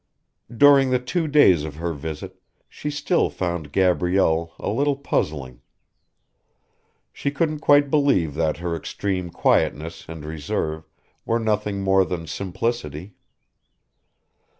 During 0.51 0.89
the 0.89 0.97
two 0.97 1.27
days 1.27 1.63
of 1.63 1.75
her 1.75 1.93
visit 1.93 2.41
she 2.67 2.89
still 2.89 3.29
found 3.29 3.71
Gabrielle 3.71 4.51
a 4.57 4.67
little 4.71 4.95
puzzling. 4.95 5.61
She 7.13 7.29
couldn't 7.29 7.59
quite 7.59 7.91
believe 7.91 8.33
that 8.33 8.57
her 8.57 8.75
extreme 8.75 9.29
quietness 9.29 10.05
and 10.09 10.25
reserve 10.25 10.89
were 11.23 11.37
nothing 11.37 11.83
more 11.83 12.03
than 12.03 12.25
simplicity. 12.25 13.13